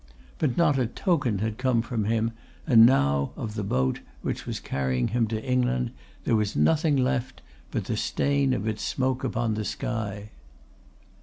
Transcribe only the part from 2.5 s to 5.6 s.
and now of the boat which was carrying him to